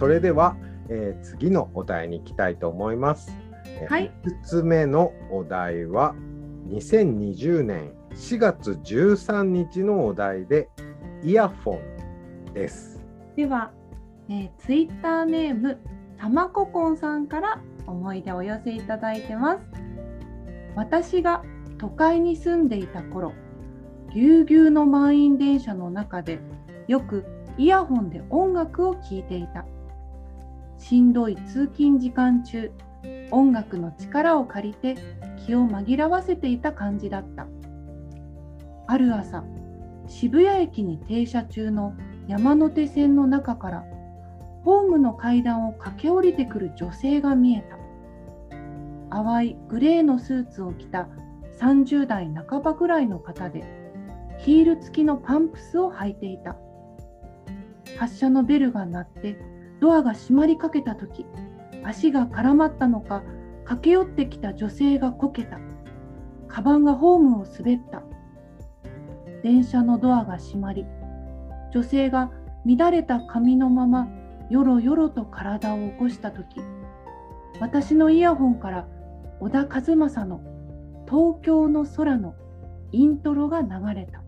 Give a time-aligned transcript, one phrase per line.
[0.00, 0.56] それでは、
[0.88, 3.36] えー、次のお題に行きたいと思います。
[3.66, 4.10] えーはい。
[4.24, 6.14] 5つ目のお題は
[6.70, 10.70] 2020年4月13日のお題で
[11.22, 11.80] イヤフォ
[12.50, 12.98] ンです。
[13.36, 13.72] では、
[14.30, 15.78] えー、ツイッターネーム
[16.16, 19.60] たまここんさんから思い出をお寄せいただいてます。
[20.76, 21.42] 私が
[21.76, 23.34] 都会に住んでいた頃、
[24.14, 26.40] ぎゅうぎゅうの満員電車の中で
[26.88, 27.26] よく
[27.58, 29.66] イヤホンで音楽を聴いていた。
[30.80, 32.72] しんどい通勤時間中、
[33.30, 34.96] 音楽の力を借りて
[35.46, 37.46] 気を紛らわせていた感じだった。
[38.88, 39.44] ある朝、
[40.08, 41.94] 渋谷駅に停車中の
[42.26, 43.84] 山手線の中から
[44.64, 51.08] ホームの階段を駆け下りてくる女性が見えた淡いグレーのスーツを着た
[51.60, 53.64] 30代半ばぐらいの方で
[54.38, 56.56] ヒール付きのパンプスを履いていた
[57.98, 59.36] 発車のベルが鳴って
[59.80, 61.26] ドアが閉まりかけた時
[61.82, 63.22] 足が絡まったのか
[63.64, 65.58] 駆け寄ってきた女性がこけた。
[66.48, 68.02] カバンがホームを滑った。
[69.42, 70.84] 電車のドアが閉まり
[71.72, 72.30] 女性が
[72.66, 74.08] 乱れた髪のまま
[74.50, 76.60] よろよろと体を起こした時
[77.60, 78.86] 私のイヤホンから
[79.38, 80.40] 小田和正の
[81.08, 82.34] 「東京の空」の
[82.92, 84.22] イントロが流れた。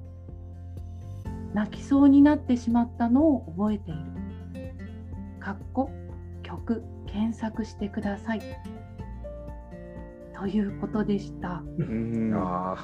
[1.52, 4.11] 泣きそうになってしまったのを覚えている。
[5.42, 5.90] かっこ
[6.44, 8.42] 曲検索してください。
[10.38, 11.62] ということでした。
[11.78, 12.32] うん。
[12.34, 12.76] あ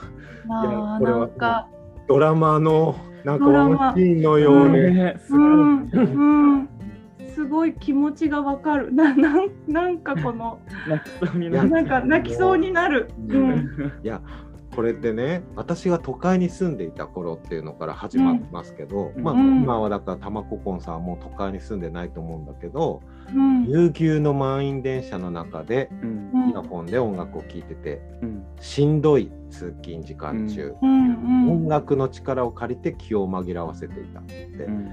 [0.45, 0.49] ー。
[0.49, 1.69] まあこれはなんか。
[2.09, 3.77] ドラマのなんかドラマ。
[3.77, 5.91] ワンシーンのようで、ねすごいうん。
[5.93, 6.69] うん、
[7.33, 8.91] すごい気持ちがわかる。
[8.95, 10.59] ななんなんかこの。
[10.89, 11.71] 泣きそうになる。
[11.71, 13.93] なんか泣きそうになる、うん。
[14.03, 14.21] いや
[14.79, 19.25] これってね私が都会に住んでいた頃っていうのから始まってますけど、うん。
[19.25, 19.63] まあ、うん。
[19.65, 23.03] 今はだから玉子こんさんはもう都会に住んでないと思うんだけど
[23.35, 23.67] うん。
[23.67, 26.31] ぎゅうぎゅうの満員電車の中でうん。
[26.33, 28.47] うんイヤホンで音楽を聴いててうん。
[28.61, 34.91] しんどい通勤時間中、音楽の力を借りて気を紛らわせていたって、うん。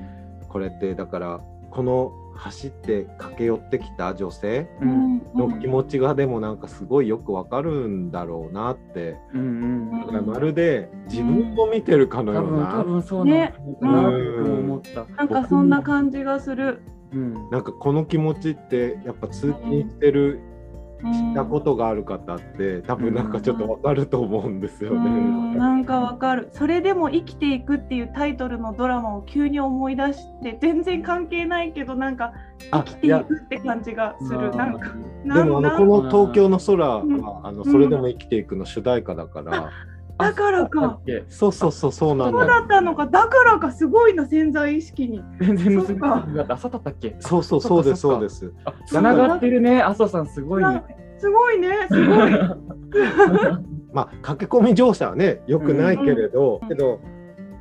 [0.49, 5.15] これってだからこの走って駆け寄ってきた女性ううん。
[5.17, 14.01] んの気持ちがでもなんかすごいよくわかるんだろうなって、うんだからまるで自分を見てるかのような、多分そうなんだろうな
[14.45, 15.05] と思った。
[15.15, 16.81] なんかそんな感じがする、
[17.11, 17.49] うん。
[17.49, 20.54] なんかこの気持ちってやっぱ通勤してる、うん
[21.03, 25.09] 知ったことがある方って多分なんかちょっとわかると思うんですようね。
[25.09, 25.57] ん。
[25.57, 26.49] なんかわかる。
[26.51, 32.33] それでも生きていくっていうタイトルのドラマを急に思い出して全然関係ないけどなんか
[32.71, 34.51] 生あきていくって感じがする。
[34.55, 37.45] なんかでもあのこの東京の空は、うん。
[37.45, 39.69] あのそれでも生きていくの主題歌だから、
[40.17, 42.39] だからだかそうそうそうそうなんだ。
[42.39, 42.39] よ。
[42.39, 43.05] そうだったのか。
[43.07, 45.21] だからかすごいな潜在意識に。
[45.39, 46.27] 全然結びつかか。
[46.27, 47.15] なかった朝だったっけ？
[47.19, 48.53] そうそうそうですそうです。
[48.63, 50.83] あ繋がってるね麻生さんすごいね。
[51.17, 52.31] すごいねすごい。
[53.91, 56.99] まあ駆け込み乗車はねよくないけれど、うんけど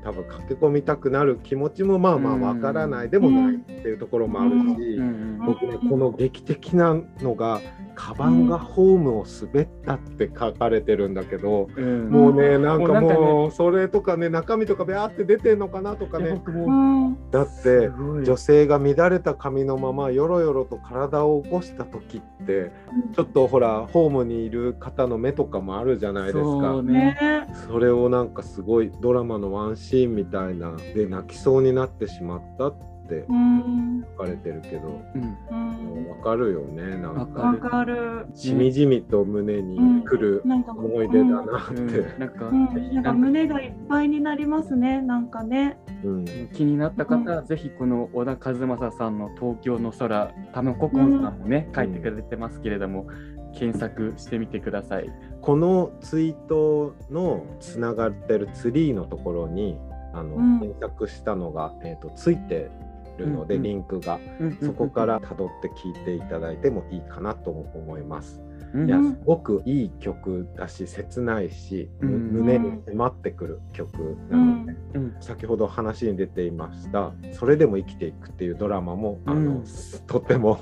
[0.04, 3.10] 多分駆け込みたくなる気持ちもまあまあわからない。
[3.10, 5.38] でもないっていうところもあるし、うん。
[5.46, 7.60] 僕ねこの劇的なのが
[7.94, 12.10] カバンがホームを滑ったって書かれてるんだけど、うん。
[12.10, 16.32] もうねなんかもうそれとかね中身とかビャーって出てんのかなとかね。
[16.32, 22.72] 僕うもんだって女性が乱れた髪のままよろよろと体を起こした時って
[23.14, 26.82] ちょっとほらホームにいる方の目とかもあるじゃないですか。
[26.82, 27.46] ねね。
[27.66, 32.93] それをなんかすごいドラマのワンシーンみたいなで泣きそうになってしまったって
[33.28, 34.04] うん。
[34.16, 35.22] 書かれてるけど、うん。
[35.22, 38.26] うかるよねなんわかわかる。
[38.34, 42.18] しみじみと胸に来るなんか思い出だなって、うん。
[42.18, 45.78] なんか胸がいっぱいになりますねなんかね。
[46.02, 46.24] うん。
[46.54, 53.06] 気になった方は、ぜひこの小田和正さんの「東京の空」たまここんさんもね、書いてくれてますけれども、
[53.52, 55.10] 検索してみてください。
[55.42, 59.78] このツイートのつながってるツリーのところに
[60.14, 60.60] あの、うん。
[60.60, 62.70] 検索したのが、えー、とついて
[63.18, 64.18] るので、リンクが。
[64.62, 68.40] そこから辿って聞いていただいてもいいかなと思います。
[68.40, 75.16] うんいやうんすごくいい曲だし切ないし、胸に迫ってくる曲なので、うん。
[75.20, 79.64] 先ほど話に出ていました「それでも生きていく」っていうドラマも、あのうん。
[80.08, 80.58] とっても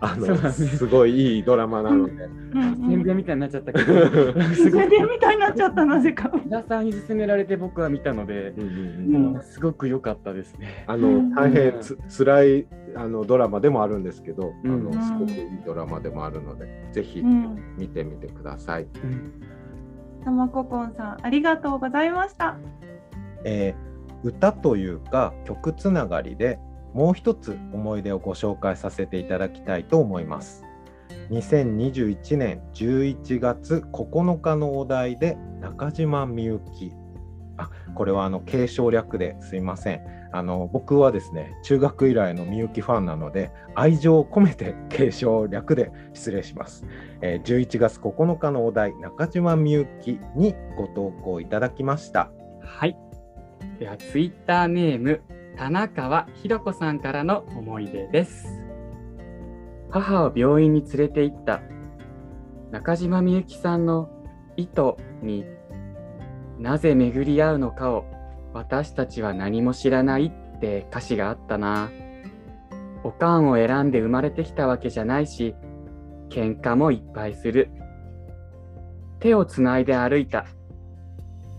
[0.00, 0.50] あの、ね。
[0.50, 2.12] すごいいいドラマなので。
[2.12, 2.44] うん
[2.88, 3.84] 宣伝みたいになっちゃったけど、
[4.54, 6.30] 宣伝みたいになっちゃったなぜか。
[6.44, 8.68] 皆さんに勧められて僕は見たので、うんうん
[9.16, 9.32] うん。
[9.32, 10.84] もうすごく良かったですね。
[10.86, 11.30] あうん。
[11.30, 14.92] の大変つ辛いあのドラマでもあるんですけど、あのうん。
[14.92, 17.74] すごくいいドラマでもあるので、ぜひうん。
[17.76, 18.84] 見てみてください。
[18.84, 19.32] うん。
[20.24, 22.56] たまここんさんありがとうございました。
[23.44, 23.94] えー
[24.24, 26.58] 歌というか曲つながりで
[26.94, 30.64] もう一つ思い出をご紹介させていただきたいと思います。
[31.30, 36.92] 2021年11月9日のお題で中島みゆき
[37.56, 40.00] あこれはあの継承略ですいません
[40.32, 46.84] あの僕はですね中学以来のみゆきファンなので愛情を込めて継承略で失礼します、
[47.22, 52.30] えー11月9日のお題中島みゆきにご投稿いただきました
[52.66, 52.96] はい。
[53.78, 55.20] では、ツイッターネーム、
[55.56, 58.60] 田中川ひろ子さんからの思い出です。
[59.90, 61.60] 母を病院に連れて行った
[62.72, 64.10] 中島みゆきさんの
[64.56, 65.44] 糸に
[66.58, 68.04] なぜ巡り合うのかを
[68.52, 71.90] 私たちは何も知らないって歌詞があったな。
[73.04, 75.54] おかんを選んで生まれてきたわけじゃないし、
[76.30, 77.70] 喧嘩もいっぱいする。
[79.20, 80.46] 手をつないで歩いた。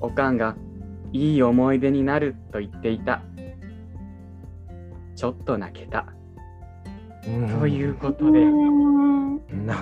[0.02, 0.56] おかんが
[1.14, 3.22] いい思い出になると言っていた。
[5.16, 6.06] ちょっと泣けた。
[7.60, 8.46] ということで、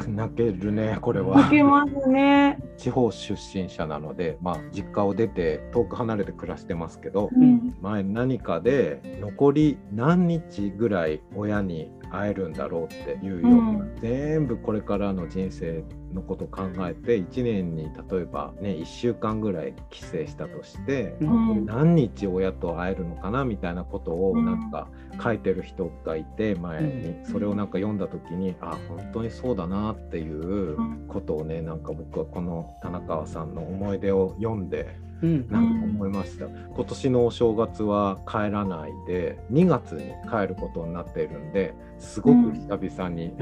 [0.07, 1.35] 泣けるねこれは。
[1.37, 2.57] 泣けますね。
[2.77, 7.75] 地方出身者なので、まあ、実家を出て遠く離れて暮らしてますけど、うん。
[7.81, 15.83] 前何かで残り何日ぐらい親に会えるんだろうっていうような、うん全部これからの人生
[16.13, 21.65] のことを考えて1年に例えばね1週間ぐらい帰省したとして、うん。
[21.65, 24.45] 何日親と会えるのかなみたいなことをうん。
[24.45, 24.89] なんか
[25.21, 27.25] 書いてる人がいて前に、うん。
[27.25, 30.77] それをなんか読んだ時にあ本当にそうだなっていう
[31.07, 43.33] ことをねなんか僕はこの田中さんの思い出を読んでうんなんか思いました、今年のお正月は帰らないで2月に帰ることになっているんですごく久々に、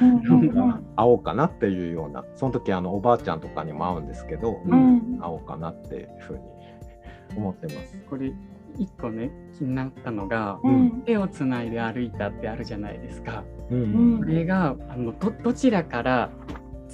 [0.00, 0.40] うん。
[0.40, 5.18] う ん会おうかなっていうようなその時あのおばあちゃんとかにも会うんですけど、ううんん。
[5.20, 6.40] 会おうかなっていうふうに
[7.36, 7.98] 思ってます。
[8.08, 8.32] これ
[8.78, 11.02] 一個ね気になったのが、うん。
[11.04, 13.44] 手をつないで歩いたってあるじゃないですか。
[13.70, 13.82] うん。
[13.82, 14.18] うん。
[14.18, 16.30] これがあのどどちらから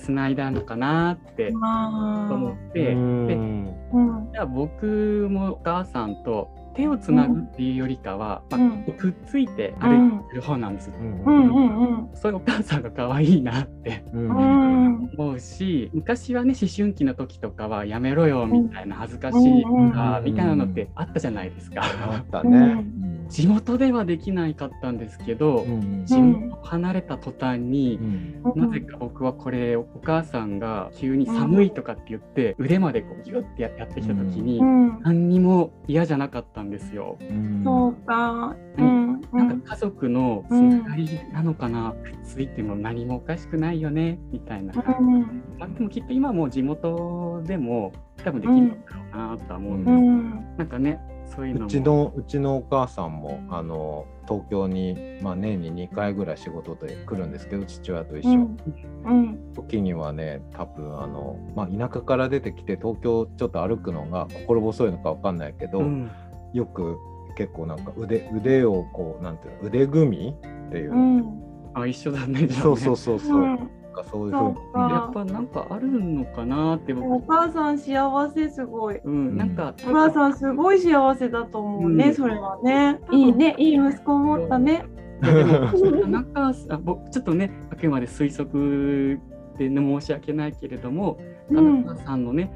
[0.06, 3.74] つないだのかなって思って、でうん。
[3.92, 8.82] うんじゃあ僕もお母さんと手をつなぐっていうよりかは、まあうん。
[8.96, 10.94] くっついて歩いてる方なんですよ。
[11.00, 11.24] うん。
[11.24, 12.16] うんうんうん。
[12.16, 21.82] そういうお母さんが可愛いなって思うし昔はね思春期の時とかはやめろよみたいな恥ずかしいとかうんみたいなのってあったじゃないですか。
[21.82, 22.84] あったね。
[23.28, 26.04] 地元ではできないかったんですけど、うん。
[26.06, 27.98] 地元を離れた途端に
[28.44, 28.60] う、ん。
[28.60, 35.00] なぜか僕はこれお母さんが急に寒いとかって言って腕までこうギュッてややってきた時に、うん。
[35.02, 37.16] 何にも嫌じゃなかったんですよ。
[37.20, 37.62] うん。
[37.64, 38.56] そうか。
[38.78, 44.18] うんなんか家族のつながりなのかな、くっついても何もおかしくないよね？
[44.30, 44.72] みたいな。
[44.72, 45.22] 感じ、うん。
[45.58, 47.92] まあ、でもきっと今もう地元でも
[48.22, 50.56] 多分できるのだろうなとは思うんです、うん。
[50.58, 51.66] なんかねそういうのも。
[51.66, 58.56] うちのうちのお母さんもあの東京に、まあ、年に2回ぐらい仕事で来るんですけど父親と一緒、うん。
[59.04, 59.52] うん。
[59.54, 66.10] 時にはね多分あの、まあ、田舎から出てきて東京ちょっと歩くのが心細いのかわかんないけど、うん
[66.52, 66.98] よく
[67.36, 70.36] 結構なんか腕腕をこうなんていうの腕組み
[70.68, 70.92] っていう。
[70.92, 71.42] うの、ん。
[71.74, 72.48] あ一緒だねね。
[72.48, 73.42] そうそうそうそう、うん。
[73.42, 73.58] なん
[73.92, 74.54] かそういうふうに。
[74.54, 74.80] そうか。
[74.80, 78.98] やっぱなんかあるのかなってお僕、母さん幸せすごい。
[78.98, 82.14] うん、なんかお母さんすごい幸せだと思うね、うん。
[82.14, 83.00] それはね。
[83.10, 84.84] いいね、いい息子を持ったね。
[85.22, 89.18] いやでも田中さん僕ちょっとねあくまで推測
[89.56, 91.18] で、ね、申し訳ないけれども
[91.50, 92.52] 田うん中さんのね、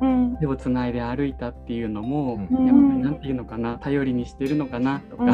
[0.00, 0.36] うん。
[0.38, 2.66] 手をつないで歩いたっていうのも、うん。
[2.66, 5.24] やっぱりなんていうのかな頼りにしてるのかなとか、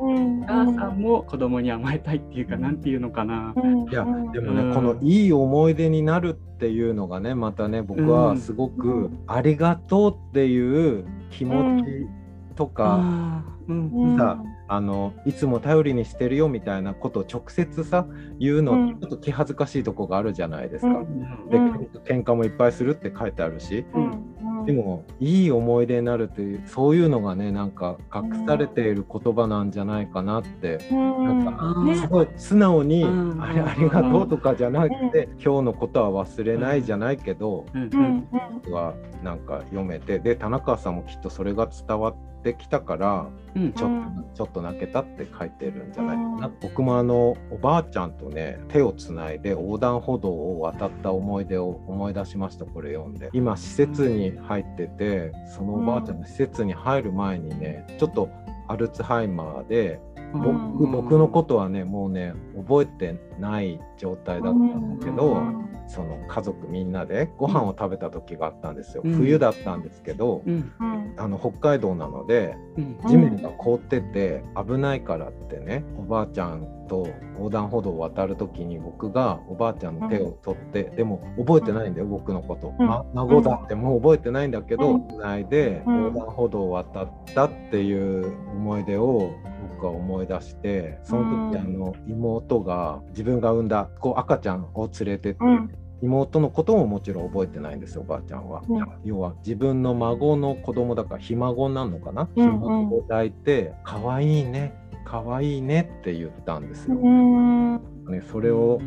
[0.00, 0.42] うん。
[0.42, 3.88] お母さんも子供に甘えたいっていうかなんていうのかな、うん。
[3.88, 4.32] いやうん。
[4.32, 9.18] でもね、うんこのいい思い出になるっていうのがねまたね僕はすごうくん。
[9.26, 12.06] ありがとうっていう気持ち
[12.54, 14.16] とか、うん。
[14.16, 18.06] さあのいつも頼りにしてるよみたいなことを直接さ
[18.38, 19.00] 言うの、うん。
[19.00, 20.88] ちょっと気恥ずかしいとこがあるじゃないですか。
[20.88, 21.48] うん。
[21.48, 21.72] で、うん。
[22.04, 24.64] 喧嘩もいっぱいするって書いてあるし、うん。
[24.66, 31.44] でもいい思い出になるっていうそういうのがねなんか隠されている言葉なんじゃないかなって、うん。
[31.44, 31.94] なんかね。
[31.94, 33.42] すごい素直に、うん。
[33.42, 37.82] あれありがとうとかじゃなくて、今日のことは忘れないじゃないけど、うん。
[37.82, 38.00] うん。
[38.00, 38.28] うん。
[38.54, 40.18] 僕はなんか読めて。
[40.18, 43.72] で田中さんもきっとそれが伝わってきたからうん。
[43.72, 53.30] ちょっと、うんちょっと泣けたって書いてるんじゃないかな、僕もあのおばあちゃんとね手をつないで横断歩道を渡った思い出を思い出しましたこれ読んで。
[53.32, 58.28] 今施設に入っててそのおばあちゃんの施設に入る前にねちょっと
[58.68, 60.00] アルツハイマーで
[60.32, 60.92] 僕うん。
[60.92, 65.68] 僕のことはねもうね覚えてない状態だったんだけど、うん。
[65.88, 69.14] その家族みんなでご飯を食べた時があったんですよ、うん。
[69.14, 70.72] 冬だったんですけど、うん。
[70.80, 71.14] うん。
[71.16, 72.98] あの北海道なのでうん。
[73.06, 82.86] 地面が凍ってて危ないからってねおばあちゃんと横断歩道を渡る時に僕がおばあちゃんの手を取って、でも覚えてないんだよ僕のこと、うん。
[82.86, 85.08] ま孫だってもう覚えてないんだけど、うん。
[85.08, 86.04] つないでうん。
[86.04, 89.32] 横断歩道を渡ったっていう思い出を
[89.76, 95.70] 僕は思い出してその時、うんあの妹が自分が産んだこう赤ちゃんを連れてって、うん。
[96.02, 98.86] 妹のことももちろん覚えてないんですよおばあちゃんは、うん。
[99.04, 102.52] 要は自分の孫の子供だからひ孫なのかな、うんうん。
[102.52, 107.74] ひ孫を抱いて「かわいいねかわいいね」って言ったんですよ、うん。
[108.08, 108.78] ね、それを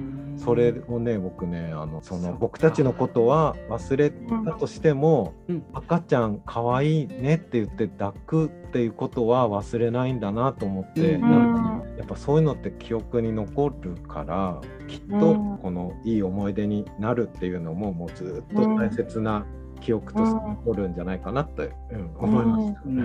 [0.43, 5.65] それをね僕ねあのその僕たちのことは忘れたとしても、うん。
[5.73, 11.21] 赤ちゃんかわいいねって言って抱くっていうことは忘れないんだなと思って、うん。
[11.21, 15.57] なんかやっぱそういうのって記憶に残るからきっとうん。
[15.57, 19.45] このいい思い出になるっていうのももうずっと大切な
[19.81, 22.81] 記憶として残るんじゃないかなって、うん思いました。
[22.85, 22.99] うん。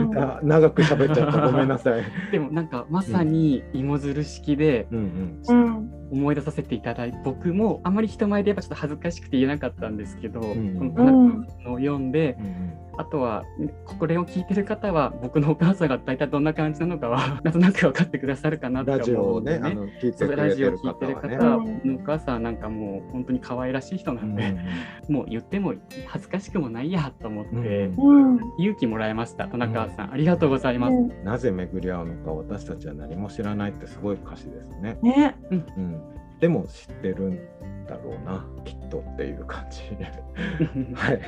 [0.00, 0.08] うん。
[0.08, 1.50] また長く喋っちゃった。
[1.50, 2.02] ごめんなさい。
[2.30, 5.56] でもなんかまさに芋づる式でうんうん。
[5.56, 10.78] うん思い出させていただいて僕もあまり人前でやっぱちょっと恥ずかしくて言えなかったんですけど、ん。
[10.78, 12.46] この田中さんのを読んで、うん。
[12.46, 13.44] うんあとは
[13.98, 20.94] これを聞いてる方は僕のお母さんが大体どんな感じなのかは なんとなく分かってくださるかなとラジオを思うんでね、あの聞いてラジオ聞い。
[20.94, 24.36] てる方、うんお母さんなんかもう本当に可愛らしい人なうんん。
[24.36, 24.54] で、
[25.08, 25.74] もう言っても
[26.06, 28.40] 恥ずかしくもないやと思って、うんうん。
[28.58, 34.98] 勇気もらいました田中さん、ありがとうございます、なぜ巡り合うのか私たちは何も知らないってすごい歌詞ですね。
[35.02, 35.34] ね。
[35.50, 36.01] うん、
[36.42, 37.36] でも知ってるん
[37.86, 39.80] だろうなきっとっていう感じ。
[40.94, 41.20] はい。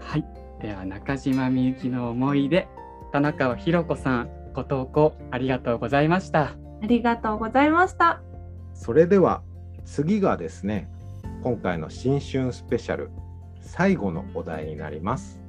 [0.00, 0.24] はい。
[0.60, 2.66] では中島みゆきの思い出、
[3.12, 6.56] 田中ひろ子さん、ご投稿ありがとうございました。
[6.80, 8.20] ありがとうございました
[8.74, 9.42] それでは
[9.84, 10.88] 次がですね
[11.42, 13.10] 今回の新春スペシャル
[13.60, 15.40] 最後のお題になります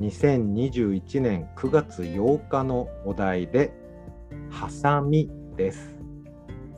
[0.00, 3.72] 2021年9月8日のお題で
[4.50, 6.01] 「ハサミ」です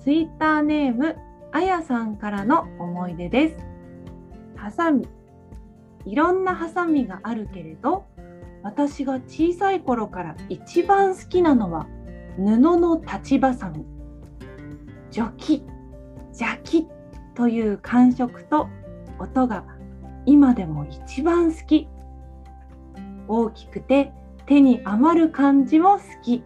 [0.05, 1.17] ツイッターネーム
[1.51, 3.57] あやさんからの思い出です。
[4.55, 5.09] ハサミ。
[6.05, 8.05] いろんなハサミがあるけれど、
[8.63, 11.87] 私が小さい頃から一番好きなのは
[12.37, 13.87] 布の立ちばさみ。
[15.11, 15.65] ジョキ、
[16.33, 16.87] ジャキ
[17.35, 18.69] という感触と
[19.19, 19.65] 音が
[20.27, 21.89] 今でも一番好き。
[23.27, 24.13] 大きくて
[24.45, 26.45] 手に余る感じも好き。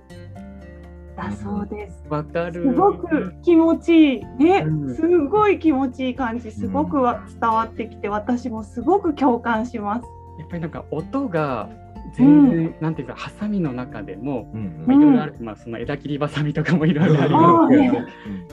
[1.18, 2.04] だそうです。
[2.08, 2.62] わかる。
[2.62, 4.24] すごく気持ちいい。
[4.38, 10.06] ね、うんすごい気持ちいい感じ、すごくは伝わってきて、私もすごく共感します。
[10.38, 11.68] やっぱりなんか音が
[12.14, 14.50] 全然、なんていうか、ハサミの中でも、
[14.86, 17.98] いろいろある、まあ、その枝切りばさみとかもいろいろありあますけど、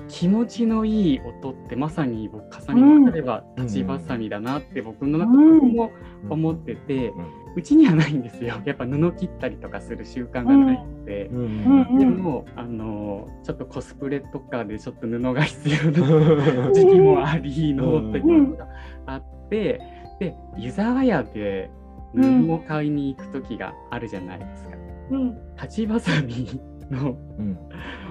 [0.07, 5.37] 気持ちのいい音ってまさに僕、ハサミの中では立ちばさみだなって僕の中で
[5.73, 5.91] も
[6.29, 7.13] 思ってて、
[7.55, 8.61] うちにはないんですよ。
[8.65, 11.25] やっぱ布切ったりとかする習慣がないので。
[11.27, 18.67] うんでも、あのちょっとコスプレとかでちょっと布が必要な 時期もありのっていうのが
[19.05, 19.81] あって、
[20.19, 21.69] で湯沢屋で
[22.15, 24.69] 布を買いに行く時があるじゃないですか。
[25.11, 27.57] うん、立ちばさみのうん。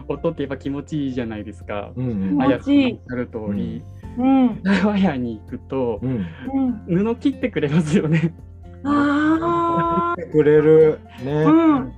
[0.06, 1.92] 音ってやっぱ気持ちいいじゃないですか。
[1.96, 2.42] うんうん。
[2.42, 2.92] あやさん気持ちいい。
[2.92, 3.82] おっしゃる通り、
[4.18, 6.26] うん、湯沢屋に行くとうん。
[6.88, 8.34] うん、布切ってくれますよね。
[8.84, 11.00] あくれる。
[11.25, 11.44] ね。
[11.44, 11.92] あ、うん、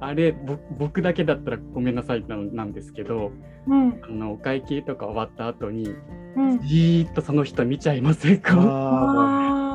[0.00, 3.32] あれぼ僕だけだったらごめんなさいななんですけど
[3.66, 5.94] うん、あのお会計とか終わった後に
[6.36, 6.60] うん。
[6.60, 8.54] じーっとその人見ちゃいませんか？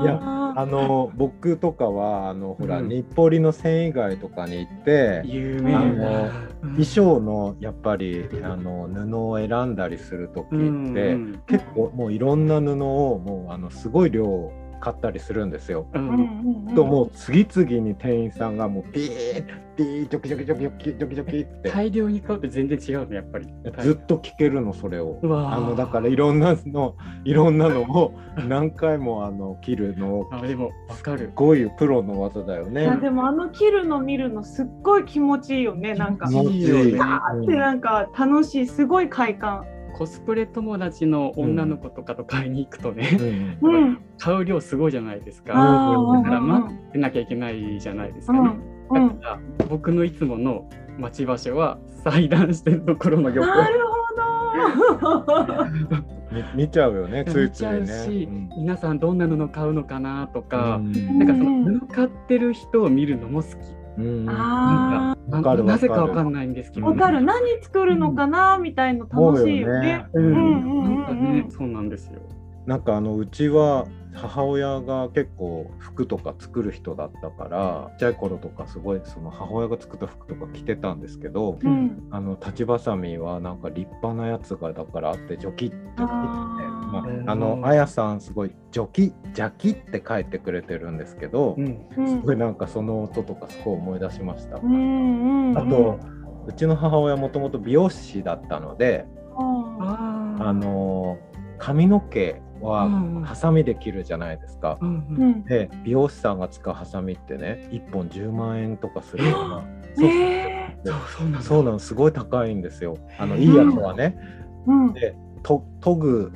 [0.03, 0.19] いや
[0.55, 2.89] ああの僕とかはあのほら、うん。
[2.89, 6.31] 日暮里の繊維街とかに行って有名あのな
[6.61, 14.51] 衣装のやっぱりあの布を選んだりする時って、うん結構もういろんな布をもうあのすごい量
[14.83, 15.87] 買ったりするんですよ。
[16.75, 19.45] ともう次々に店員さんがもうピー
[19.77, 21.69] ピージョキジョキジョキジョキジョキジョキって。
[21.69, 23.47] 大量に買うと全然違うのやっぱり。
[23.79, 25.21] ずっと聞けるのそれを。
[25.23, 28.13] あのだからいろんなのいろんなのを
[28.45, 31.31] 何回もあの切るのをあでもわかる。
[31.33, 32.81] こういうプロの技だよね。
[32.81, 36.27] いやでもあの切るの見るのすっごい気持ちいいよねなんか。
[36.27, 36.67] 気持ちいい。
[36.67, 36.99] よね
[37.35, 43.75] うんでなんか楽しいすごい快感コスプレ友達の女の子とかと買いに行くとね、うん。
[43.75, 44.01] うん。
[44.17, 45.53] 買う量すごいじゃないですか。
[45.55, 48.39] あーだから待ってなきゃいけないじゃないですかね、
[48.89, 49.03] うん。
[49.03, 49.19] うん。
[49.19, 53.45] だから僕のいつもの待ち場所は裁断してるところの横。
[53.47, 53.79] なる
[54.99, 55.65] ほど。
[56.31, 57.87] み見ちゃうよね つい見ちゃついうね。
[57.87, 58.49] し、うん。
[58.57, 61.19] 皆さんどんな布買うのかなとか、うん。
[61.19, 63.82] なんかその布買ってる人を見るのも好き。
[63.97, 70.05] うんあなぜかわかんないんですけど、あわかる何作るのかなみたいの楽しいよね。
[70.13, 72.19] うんうんうんそうなんですよ。
[72.65, 82.07] なんかあのうちは母親が結構服とか作る人だったからちっちゃい頃とかすごいその母親が作った服とか着てたんですけどうん。
[82.11, 86.05] あの立ちばさみはなんか立派なやつがだからあってジョキッジョキっ
[86.67, 94.57] てまあ、あのあやさんすごいジョキジャキって書いてくれてるんですけど、うん、うんすごいなんかその音とかすごい思い出しました。
[94.57, 95.49] うんうん。
[95.51, 95.99] うんあと
[96.45, 99.05] うちの母親もともと美容師だったので
[99.37, 101.17] あの
[101.65, 103.23] 髪の毛はうんうん。
[103.23, 104.77] ハサミで切るじゃないですか。
[104.81, 105.29] うんーううん。
[105.37, 109.63] んで美容師さんが使うハサミってね1本10万円とかするような。
[109.95, 111.41] そうえそうそうなんだ。
[111.41, 111.93] そうなのす。
[111.93, 112.97] ごい高いんですよ。
[113.17, 114.17] あのいいやつはね。
[114.65, 114.93] うん。
[114.93, 116.33] でと研ぐ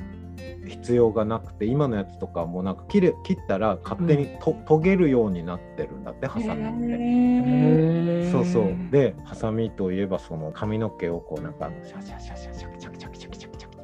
[0.66, 8.30] 必要がなくて今のやつとかもなんか切れ切ったら勝手にと、研げるようになってるんだってハサミって。
[8.30, 8.74] そうそう。
[8.90, 13.17] でハサミといえばその髪の毛をこうなんかシャシャシャシャシャキチャキチャキチャ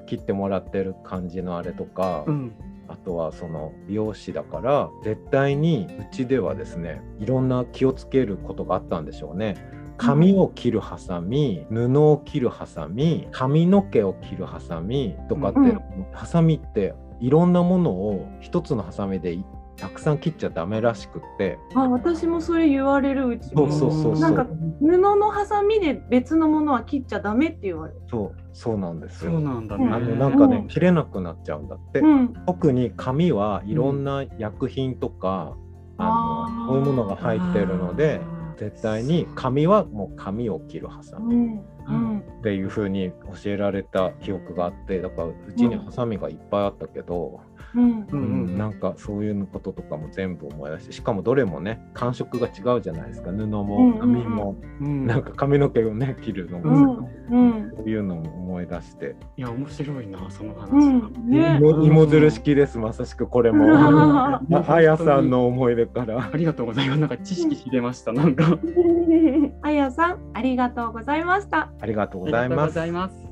[0.07, 2.53] 切ってもらってる感じのあれとか、うん、
[2.89, 9.57] あとはその美容師だから絶対にうちではですねいろんな気をつけることがあったんでしょうね。
[9.97, 15.81] 髪を切るハサミ布を切るハサミ髪の毛を切るハサミとかって、うん
[16.13, 19.45] ハサミっていろんなものを一つのハサミでい
[19.77, 21.59] たくさん切っちゃダメらしくって。
[21.75, 23.71] あ私もそれ言われるうちも。
[23.71, 24.21] そうそうそうそう。
[24.21, 24.47] なんか
[24.81, 28.01] 布のハサミで別のものは切っちゃダメって言われる。
[28.11, 29.41] そうそうなんですそうよ。
[29.41, 29.87] なんだね。
[29.87, 29.95] うん。
[29.95, 30.69] あのなんかね、うん。
[30.69, 32.33] 切れなくなっちゃうんだって、うん。
[32.47, 35.57] 特に紙はいろんな薬品とか、
[35.99, 38.21] ああーのそういうものが入ってるので
[38.57, 41.35] 絶対に紙はもう紙を切るハサミ。
[41.35, 41.65] うん。
[41.87, 42.19] うん。
[42.21, 43.13] っていう風に
[43.43, 47.41] 教えられた記憶があってだからうちにハサミがいっぱいあったけど、
[47.77, 60.77] うんなんかそういうこととかも全部思い出してしかもどれもね感触が違うじゃないですか布うんうんうもん紙も、うん、なんか髪の毛をね切るのうも、んうんそういうのも思い出していや面白いなその話が。
[60.77, 63.65] うんね芋芋づる式ですまさしくこれも。
[64.69, 66.31] あやさんの思い出から。
[66.33, 67.01] ありがとうございます。
[67.01, 68.13] なんか知識知れました。
[68.13, 68.59] なんか。
[69.63, 71.73] あやさんありがとうございました。
[71.81, 72.45] ありがとうあござ
[72.87, 73.24] います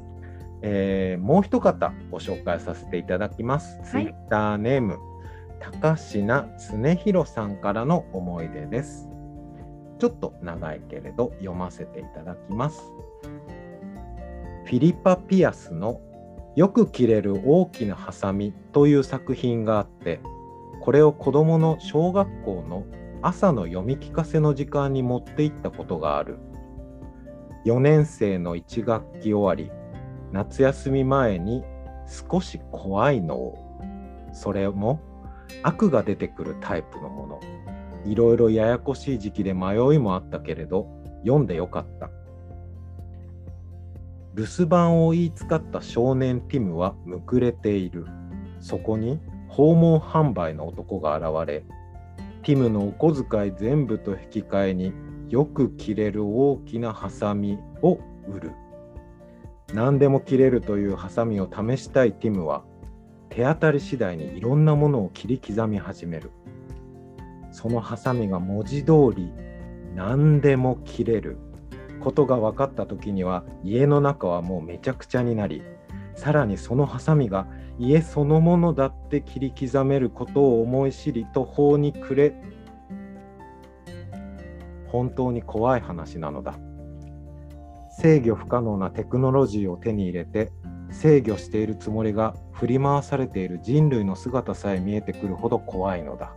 [0.63, 3.81] えーもう一方ご紹介させていただきます。
[3.85, 4.99] ツイッターネーム、
[5.61, 9.09] 高階常弘さんからの思い出です。
[9.99, 12.83] ちょっと長いけれど読ませていただきます。
[14.65, 16.01] フィリパ・ピアスの
[16.57, 20.21] よく切れる大きなハサミという作品があって、
[20.81, 22.85] これを子供の小学校の
[23.23, 26.39] 朝の読み聞かせの時間に持って行ったことがある。
[27.65, 29.71] 4年生の1学期終わり、
[30.33, 31.63] 夏休み前に
[32.07, 33.81] 少し怖いのを
[34.33, 35.01] それも
[35.63, 37.41] 悪が出てくるタイプのもの。
[38.05, 40.89] いろいろややこしい時期で迷いもあったけれど
[41.23, 42.11] 読んでよかった。
[44.35, 48.07] 留守番を言いつかった少年ティムはむくれている。
[48.61, 51.65] そこに訪問販売の男が現れ
[52.43, 54.93] ティムのお小遣い全部と引き換えに
[55.29, 58.53] よく切れる大きなハサミを売る。
[59.73, 62.63] 何でも切れるというハサミを試したいティムは
[63.31, 66.31] 手当たり次第にいろんなものを切り刻み始める。
[67.53, 69.31] そのハサミが文字通り
[69.95, 71.37] 何でも切れる
[72.01, 75.63] ことが分かった時には家の中はもうめちゃくちゃになり
[76.17, 77.47] さらにそのハサミが
[77.79, 82.35] 家そのものだって切り刻めることを思い知り途方に暮れ
[84.87, 86.59] 本当に怖い話なのだ。
[87.99, 90.51] 制御不可能なテクノロジーを手に入れて
[90.91, 96.35] 制御しているつもりが振り回されている人類の姿さえ見えてくるほど怖いのだ。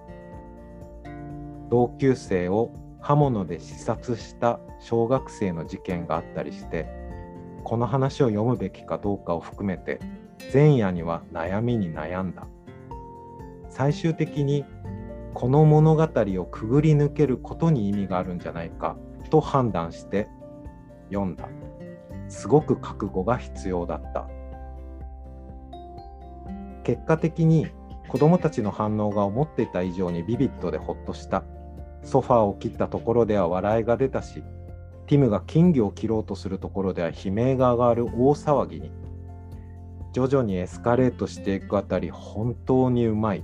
[1.70, 6.88] 同級生を刃物で刺殺した小学生の事件があったりして
[7.63, 10.00] この話を読むべきかどうかを含めて
[10.54, 12.48] 前夜には悩みに悩んだ。
[13.70, 14.63] 最終的に
[15.34, 18.96] この物語をくぐり抜けることに意味があるんじゃないか
[19.30, 20.30] と判断して
[21.15, 21.49] 読んだ。
[22.28, 24.28] すごく覚悟が必要だった。
[26.84, 27.67] 結果的に
[28.08, 31.43] 子供たちの反応が思っていた以上にビビッドでほっとした。
[32.04, 34.43] ソファーを切ったところでは笑いが出たし
[35.08, 38.91] ティムが金魚を切ろうとするところでは悲鳴が上がる大騒ぎに。
[40.13, 43.43] 徐々にエスカレートしていくあたり本当にうまい。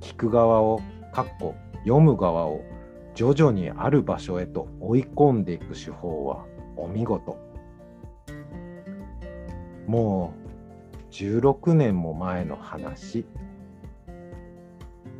[0.00, 0.80] 聞く側を
[1.12, 2.62] かっこ読む側を
[3.14, 6.46] 徐々にある場所へと追い込んでいく手法は
[6.78, 7.36] お見事。
[9.86, 10.32] も
[11.10, 13.26] う16年も前の話。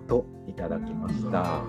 [0.07, 1.62] といただきました。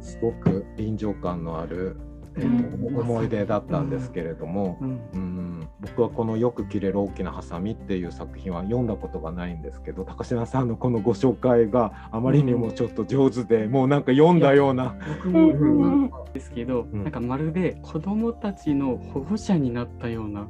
[0.00, 2.00] すごく臨場感のある、
[2.40, 5.00] え思い出だったんですけれども、うん。
[5.12, 14.96] うん、僕はこの「よく切れる大きなハサミ」っていう作品は読んだことがないんですけど高島さんのこのご紹介があまりにもちょっと上手で、もうなんか読んだような。
[15.22, 20.48] 僕もですけど、うんなんかまるで子供たちの保護者になったような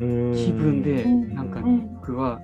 [0.00, 1.34] うん気分で、うん。
[1.34, 1.94] なんかうん。
[1.94, 2.40] 僕は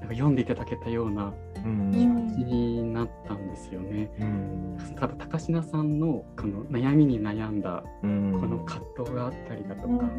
[0.00, 1.32] なんか読んでいただけたような
[1.64, 1.90] うん。
[1.92, 2.67] 気持ちに
[2.98, 4.10] なったんですよね。
[4.20, 4.78] うん。
[4.96, 8.40] 多分高階さんのこの悩みに悩んだうん。
[8.40, 10.10] この葛藤があったりだとか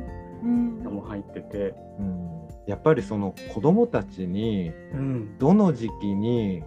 [0.43, 0.79] うん。
[0.83, 2.41] も入ってて、うん。
[2.67, 5.37] やっぱりその子どもたちにうん。
[5.37, 6.63] どの時期に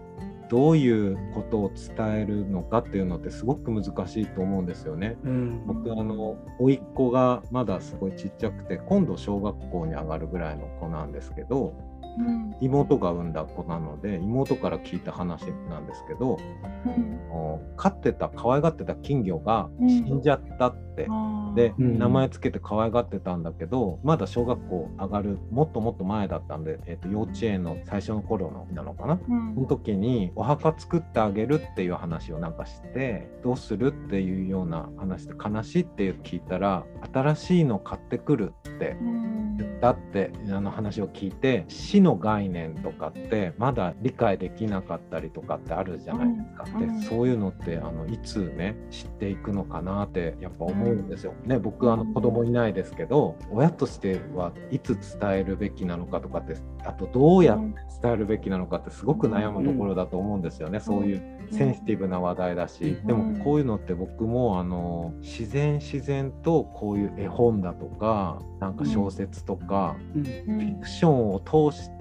[0.51, 5.17] どういうことを伝えるのかっていうのってすごく難しいと思うんですよね。
[5.25, 5.67] うん。
[5.67, 11.73] 僕あの甥っ子がまだすごいちっちゃくて今度小学校に上がるぐらいの子なんですけど
[12.19, 12.55] うん。
[12.61, 16.39] 妹が産んだ子なので妹から聞いた話なんですけど
[16.87, 17.19] うん。
[17.31, 19.89] お飼ってた可愛がってた金魚がうん。
[19.89, 21.99] 死んじゃったって、うん。
[21.99, 29.15] 名前つけて可愛がってたんだけどまだ小学校上がるもっともっと前だったんで、えー、と幼稚園の最初の頃のなのかな？
[29.29, 29.55] うん。
[29.55, 39.57] その時にお墓作ってあげるっていう話をなんかしてどうするっていうような話で悲しいって聞いたら新しいの買ってくるってうん。
[39.59, 46.65] 言ったってあの話を聞いて死の概念とかってまだ理解できなかったりとかってあるじゃないですか。
[46.67, 51.35] うんうんでそういうのってあのいつね知っていくのかなってやっぱ思うんですよ。
[51.45, 60.81] ね僕あの子供いないですけど親としてはいつ伝えるべきなのかとかってあとどうやって伝えるべきなのかってすごく悩むところだと思うんですよね。
[60.81, 63.07] そういうセンシティブな話題だし、うん。
[63.07, 71.92] でもこういうのって僕もあの自然自然とこういう絵本だとかなんか小説とか、フィんクションを通して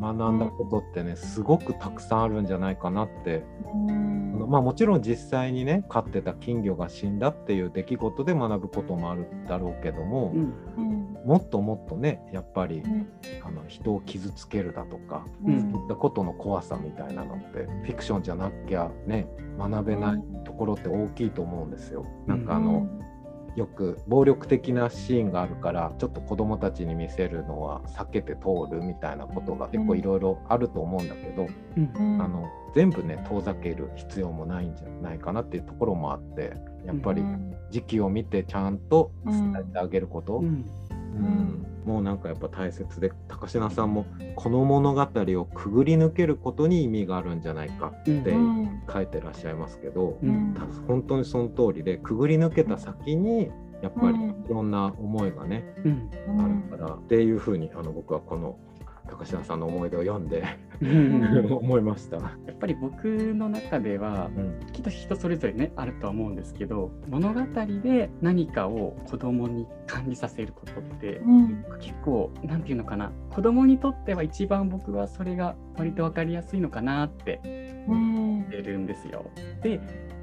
[0.00, 4.46] 学んだことってねすごくたくさんあるんじゃないかなって、うん。
[4.48, 10.54] まあもちろん実際にね飼ってた金魚が死んだっていう出来事で学ぶこともあるだろうけども、うん。
[10.76, 11.18] うん。
[11.24, 13.08] もっともっとねやっぱりうん。
[13.44, 15.60] あの人を傷つけるだとかうん。
[15.60, 19.26] そういったことの怖さみたいなのってフィクションじゃなきゃね
[19.58, 22.04] 学べないところって大きいと思うんですよ。
[22.26, 22.86] なんかあの、
[23.56, 31.92] よく暴力的なシーンがあるからちょっと子供たちに見せるのは避けて通るみたいなことが結構いろいろあると思うんだけど、うん。
[31.94, 32.22] うん。
[32.22, 36.54] あの全部ね遠ざける必要もないんじゃないかなっていうところもあって
[36.86, 37.54] やっぱりうん。
[37.70, 40.44] 時期を見てちゃんと伝えてあげること、うん。
[40.44, 40.48] う
[41.18, 48.82] んもうなんかやっぱ大切で高階さんもこの物語をくぐり抜けることに意味があるんじゃないかってうん。
[48.92, 50.54] 書いてらっしゃいますけど、うん。
[50.54, 53.50] た本当にその通りでくぐり抜けた先に
[53.82, 54.30] やっぱりうん。
[54.30, 56.10] いろんな思いがね、うん。
[56.40, 58.56] あるからっていうふうにあの僕はこの
[59.12, 60.42] 高島さんの思い出を読んで
[60.80, 61.52] うん。
[61.52, 62.16] 思いました。
[62.16, 64.72] やっぱり僕の中ではうん。
[64.72, 67.40] きっと人それぞれねあるとは思うんですけど物語
[67.82, 71.64] で何かを子供に感じさせることってうん。
[71.78, 77.40] 結構なんていうのかな子供にとっては一番僕はそれが割と分かりやすいのかなって
[77.86, 79.26] うん思ってるんですよ。
[79.62, 79.78] で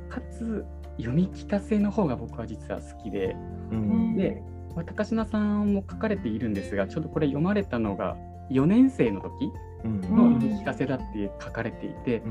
[0.09, 0.65] かつ
[0.97, 3.35] 読み聞かせの方が僕は実は好きで
[3.71, 4.15] うん。
[4.15, 4.41] で
[4.75, 8.17] まあ高階さんも書かれているんですがちょうどこれ読まれたのが
[8.51, 9.51] 4年生の時
[9.83, 10.01] うん。
[10.01, 12.21] の聞かせだって書かれていて、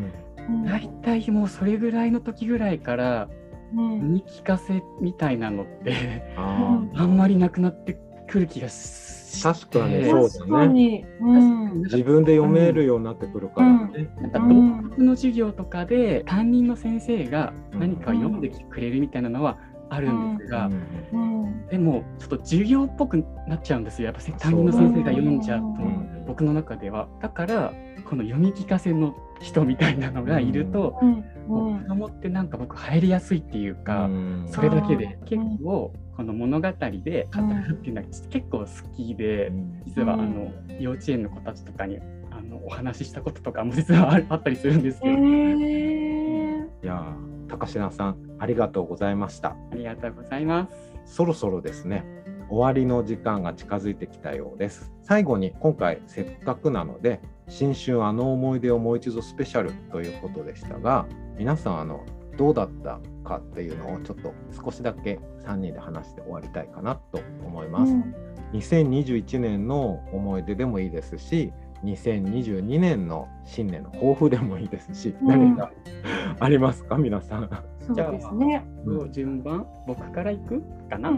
[0.49, 0.65] うん。
[0.65, 3.29] 大体もうそれぐらいの時ぐらいから
[3.75, 11.05] うん読み聞かせみたいなのってあ あんまりなくなってくる気がし確かにそう確かに。
[11.21, 11.73] うん。
[11.73, 14.11] ー自分で読めるようになってくるからね。
[14.21, 14.83] なんかうん。
[14.83, 19.59] 動物の授業とかで担任の先生が何かを読んできてくれるみたいなのは
[19.91, 20.67] あるんですが、
[21.13, 24.07] うんでもちょっと授業っぽくなっちゃうんですよ。
[24.07, 26.25] やっぱ担任の先生が読んじゃうと、うん。
[26.27, 27.09] 僕の中では。
[27.21, 27.73] だから
[28.09, 30.99] この読み聞かせの人みたいなのがいると、
[31.47, 34.47] 子供ってなんか僕入りやすいっていうか、うん。
[34.49, 35.27] それだけでうん。
[35.27, 39.53] 結構この物語で語るっていうのは結構好きで、
[39.87, 40.35] 実はあうん。
[40.35, 41.99] の幼稚園の子たちとかに
[42.31, 44.83] あのお話ししたこととかも実はああったりするん。
[44.83, 49.51] ですけえど、ーいやー高階さんありがとうございました。
[49.51, 50.89] ありがとうございます。
[51.09, 52.05] そろそろですね
[52.49, 61.07] 終わりの時間が近づいてきたようです最後に今回せっかくなので新春あの思い出をもう一度スペシャルということでしたが
[61.37, 62.05] 皆さんあの
[62.37, 64.33] どうだったかっていうのをちょっと
[64.65, 67.93] 少しだけ3人で話して終わりたいかなと思います、
[68.53, 71.53] 2021年の思い出でもいいですし
[71.85, 75.29] 2022年の新年の抱負でもいいですし、うん。
[75.29, 75.71] 何か
[76.41, 76.97] ありますか？
[76.97, 77.49] 皆さん。
[77.81, 78.65] そうですね。
[78.85, 81.11] うん順番僕から行くかな、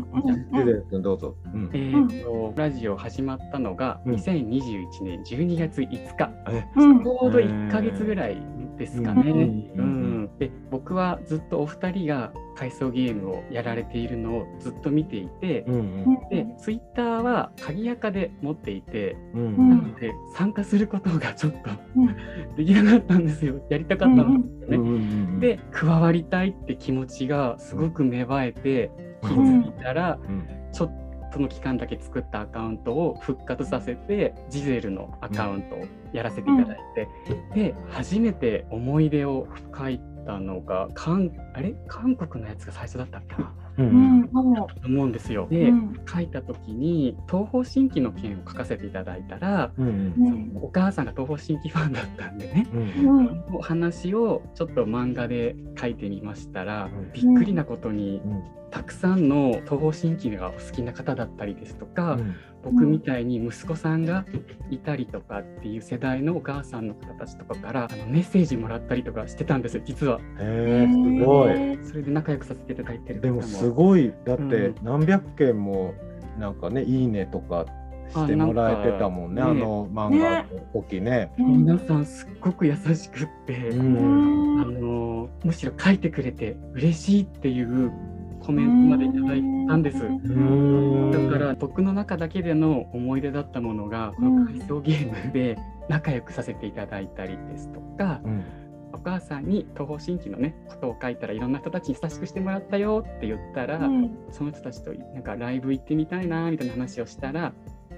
[1.02, 1.34] どうぞ。
[1.52, 1.70] うん。
[1.72, 7.02] えーとラジオ始まったのがうん2021年12月5日、えうん。
[7.02, 8.36] ちょうど1ヶ月ぐらい
[8.78, 9.30] ですかね。
[9.30, 9.38] うん。
[9.76, 10.30] うん。
[10.38, 16.28] で僕はずっとお二人が回想ゲームをやられているのをずっと見ていて、うんうん。
[16.28, 19.70] でツイッターは鍵垢で持っていて、うんうん。
[19.70, 22.56] なので参加することがちょっとうん。
[22.56, 23.64] できなかったんですよ。
[23.70, 24.76] やりたかったんですよね。
[24.76, 28.90] うんうんで加わりたいって気持ちがすごく芽生えて、
[29.22, 30.46] 気づいたらうん。
[30.70, 37.08] ちょっとの期間だけ作ったアカウントを復活させてジゼルのアカウントをやらせていただいて、
[37.54, 39.46] で初めて思い出を
[39.76, 41.74] 書いたのが韓あれ？
[41.88, 43.52] 韓国のやつが最初だったっけな？
[43.78, 45.46] ううん思うんですよ。
[45.50, 50.52] うで、ん書いた時に東方神起の件を書かせていただいたら、うんうん。
[50.60, 52.66] お母さんが東方神起ファンだったんでね。
[53.52, 57.12] お話をちょっと漫画で書いてみましたら、うん。
[57.12, 62.36] びっくりなことにうんたくさんの東方神起がお好きな方だったりですとか、うん。
[62.62, 64.24] 僕みたいに息子さんが
[64.70, 70.20] いたりとかっていう世代のお母さんの方たちとかからあのメッセージもらったりとかしてたんですよ実は。
[70.38, 71.52] へえすごい。
[71.52, 74.12] へそれで仲良くさせていただいてるでもすごい。
[74.24, 75.94] だって何百件も
[76.38, 77.64] なんかね「いいね」とか
[78.10, 81.32] してもらえてたもんねああの漫画の時ね。
[81.38, 84.60] ー皆さんすっごく優しくって、ううん。
[84.60, 87.90] あんのむしろ書いてくれて嬉しいっていう
[88.40, 90.04] コメントまでいただいたんです。
[90.04, 91.10] うん。
[91.10, 98.44] だから僕の中だけでの思い出だったものがこの回想ゲームで仲良くさせていただいたりですとか、うん。
[98.92, 104.10] お母さんに東方神起のねことを書いたらいろんな人たちに親しくしてもらったよって言ったら、うん。
[104.30, 107.52] その人たちとなんかライブ行ってみたいなみたいな話をしたら、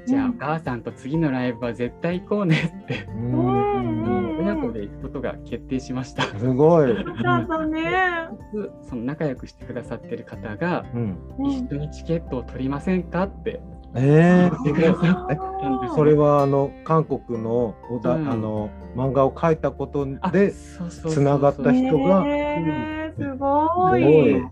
[0.06, 6.24] じゃあお母さんと次のライブは絶対行こうねって、うんうん親子で行くことが決定しました。
[6.24, 6.88] すごい。
[6.88, 7.04] そう
[7.48, 8.28] だね。
[8.88, 13.60] その仲良くしてくださってる方がうんうん一緒にチケットを取りませんかって
[13.94, 22.24] え言ってくださってー、それはあの韓国のおだ、うんあの漫画を描いたことあでつながった人が
[23.16, 24.32] すすごごい。
[24.32, 24.42] い。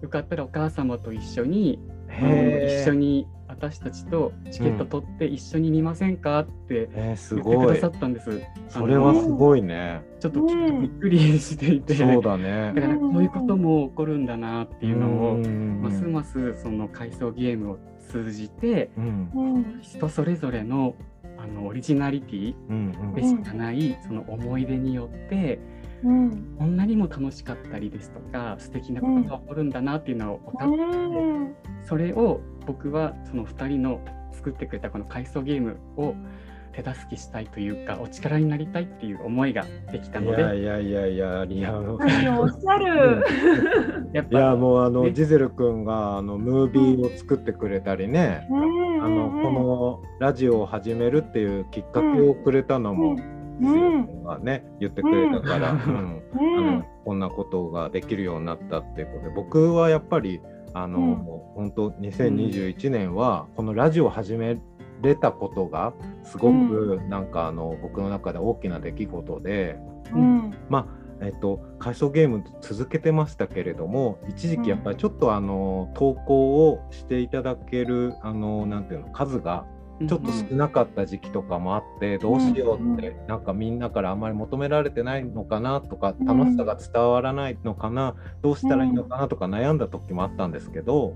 [0.00, 3.26] よかったらお母様と一緒に一緒に
[3.58, 7.88] 私たちとチケット取って一緒に見ませんかってえー、す言ってくごいださ。
[7.88, 8.40] ったんです。
[8.68, 10.02] それはすごいね。
[10.20, 12.82] ちょっとびっくりしていて、そうだねだ。
[12.82, 20.94] からこういうことも起こるんだなっていうのを、んますますその回想ゲームを通じてうんうん人それぞれの
[21.36, 25.58] あのオリジナリティうんでしかないその思い出によって
[26.04, 31.54] うんこんなにも楽しかったりですとか素敵なことが起こるんだなっていうのを分かって、うん
[31.86, 34.00] それを僕はその2人の
[34.32, 36.14] 作ってくれたこの回想ゲームを
[36.72, 40.42] 手助けしたいというかお力になりたいっていう思いができたいので。
[40.42, 41.72] やいやいやいやいや。
[41.72, 43.24] 何をおっしゃる。
[44.12, 45.12] やっぱいやもうあのね。
[45.12, 49.02] ジゼル君があのムービーを作ってくれたりね、うん。
[49.02, 53.16] あのこのラジオを始めるっていうきっかけをくれたのも、
[53.60, 55.80] ジゼル君がね言ってくれたから、うん。
[55.80, 56.56] うん。
[56.58, 56.68] うん。
[56.68, 60.42] あのこんなことができるようになったっていうことで僕はやっぱり
[60.74, 61.14] あの、うん。
[61.54, 64.58] 本当2021年はこのラジオを始め
[65.02, 65.92] れたことが
[66.24, 69.78] すごくなんかあの僕の中で大きな出来事で。
[70.12, 70.54] うん。
[70.68, 79.66] まあえっと、回想ゲーム続けてましたけれども一時期やっぱりちょっとあの投稿をしていただけるあのなんていうの数が
[80.06, 91.12] ちょっと少なかった時期とかもあって、どうしようって、なんかみんなからあんまり求められてないのかなとかうん楽しさが伝わらないのかな、どうしたらいいのかなとか悩んだ時もあったんですけど、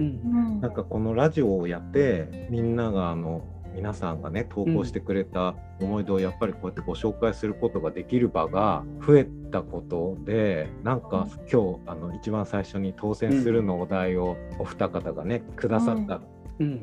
[0.60, 3.42] なんかこのラジオをやってみんながあの
[3.74, 16.22] 皆さんがね投稿してくれた思い出をやっぱりこうやってご紹介することができる場が増えたことでなんか今日あの一番最初に当選するのお題をお二方がねくださったうん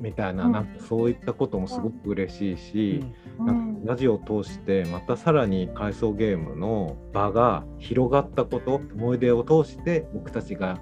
[0.01, 0.51] みたいな,、うん。
[0.51, 3.03] なんかそういったこともすごく嬉しいし、
[3.39, 10.79] うなんかラジオを通してまたさらに回想ゲームの場が広がったこと思い出を通して僕たちが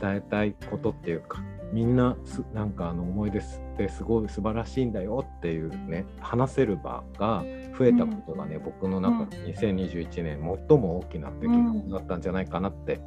[0.00, 3.40] 伝えたいことっていうかみんなすなんかあの思い出
[3.74, 7.44] ってすごい素晴らしいんだよっていうね話せる場が
[7.76, 13.00] 増えたことがね、僕の中で2021年最も大きな出来事だったんじゃないかなって、う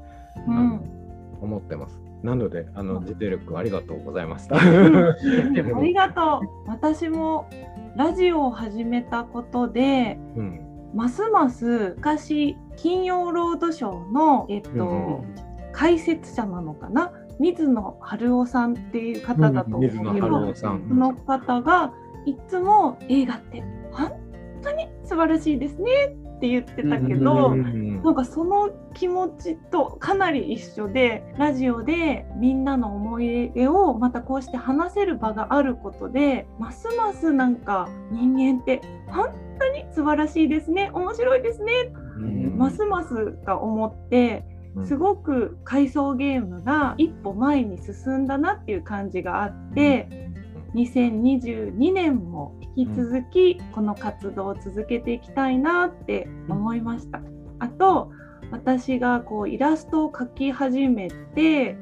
[0.50, 0.98] あのん
[1.42, 2.07] 思ってます。
[2.24, 4.56] なのであのジテル君ありがとうございました。
[4.60, 6.70] ありがとう。
[6.70, 7.48] 私も
[7.96, 10.62] ラジオを始めたことで、うん。
[10.94, 17.12] ますます昔金曜ロードショーのえっと、うん解説者なのかな？
[17.40, 20.56] 水野晴夫さんっていう方だと思うけ水野晴ど、ん。
[20.56, 21.94] その方が
[22.26, 24.12] いつも映画って本
[24.64, 25.92] 当に素晴らしいですね。
[26.08, 42.58] って言ってたけど、うんなんかその気持ちとかなり一緒でラジオでみんなの思い出をまたこうして話せる場があることでますますなんか人間って本当に素晴らしいですね面白いですねうん。
[42.58, 44.46] ますますが思って
[44.86, 50.08] すごく回想ゲームが一歩前に進んだなっていう感じがあって
[50.76, 57.20] 2022年も引き続きこの活動を続けていきたいなって思いました。
[57.58, 58.12] あと
[58.52, 61.76] 私がこうイラストを描き始めて、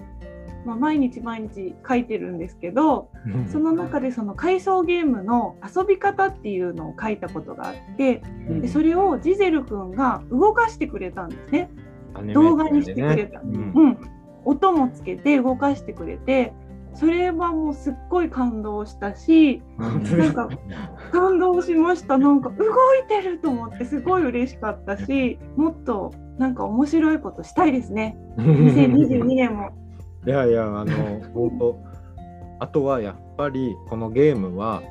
[0.66, 3.10] まあ、毎日毎日描いてるんですけど
[3.52, 8.24] その中でその回想ゲームの遊び方っていうのを書いたことがあって
[8.62, 11.70] でそれをジゼル君が動かしてくれたんですね。
[12.34, 13.98] 動画にしてくれた、うん、うん、
[14.46, 16.54] 音もつけて動かしてくれて
[16.96, 20.50] それはもうすっごい感動したしなんか
[21.12, 22.18] 感動しました。
[22.18, 22.56] なんか動
[22.96, 28.18] いてると思ってすごい嬉しかったしもっとなんか面白いことしたいですね。
[28.38, 29.70] 2022年も。
[30.26, 30.92] いやいやあの
[31.34, 31.80] 本当
[32.60, 34.82] あとはやっぱりこのゲームは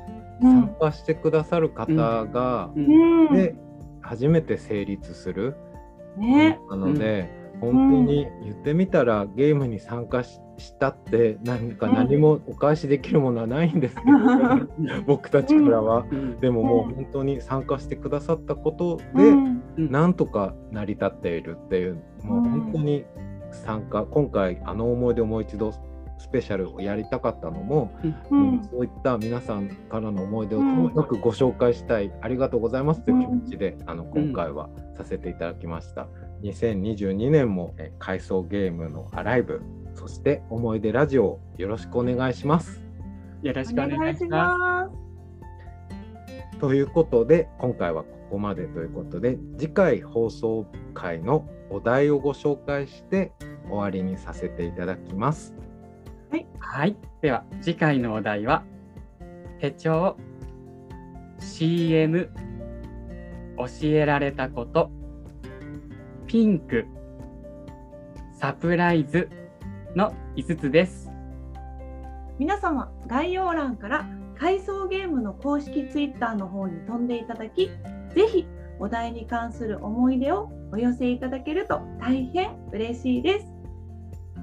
[0.41, 3.55] 参加してくださる方が、うん、で
[4.01, 5.55] 初めて成立する。
[6.17, 7.29] ね、なので、
[7.61, 10.39] うん、本当に言ってみたら、ゲームに参加し
[10.77, 19.33] たって何か何もお返しできるものはないんですけど、うん、僕たちからは、うん、でももう本当に参加してくださったことで、
[19.77, 23.05] なんとか成り立っているっていうもう本当に
[23.51, 25.73] 参加今回あの思い出をもう一度
[26.17, 27.91] スペシャルをやりたかったのも、
[28.31, 36.07] うん、そういった皆さんからの思い出をともかくご紹介したい、ありがとうございますという気持ちで、あの今回はさせていただきました。
[36.41, 39.61] 2022年も、え回想ゲームのアライブ
[39.95, 42.81] そして思い出ラジオよろしくお願いします。
[43.41, 44.89] よろしくお願いしま
[46.51, 46.59] す。
[46.59, 53.31] ということで今回はここまでということで次回放送回のお題をご紹介して
[53.67, 55.55] 終わりにさせていただきます。
[56.29, 58.63] はい、はい、では次回のお題は
[59.59, 60.17] 手帳
[61.39, 62.29] CM
[63.57, 64.91] 教えられたこと
[66.27, 66.85] ピンク
[68.33, 69.29] サプライズ
[69.95, 71.09] の5つです
[72.37, 77.67] 皆様概要欄から回想ゲームの公式ツイッターの方に飛んでいただき
[78.13, 78.45] ぜひ
[78.79, 83.55] お題に関する思い出をお寄せいただけると大変嬉しいです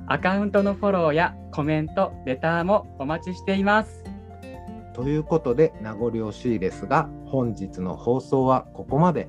[0.08, 4.04] アカウントのフォローやコメント、レターもお待ちしています。
[4.94, 9.28] ということで名残惜しいですが本日の放送はここまで。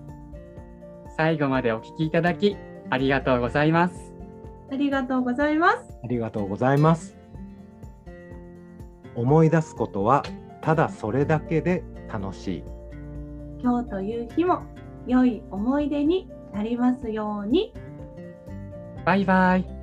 [1.16, 2.58] 最後までお聞きいただき
[2.90, 4.13] ありがとうございます。
[4.74, 5.78] ありがとうございます。
[6.04, 7.16] ありがとうございます。
[9.16, 10.24] 思い出すことは
[10.62, 12.64] ただそれだけで楽しい。
[13.62, 14.64] 今日という日も
[15.06, 17.72] 良い思い出になりますように。
[19.06, 19.83] バイバイ。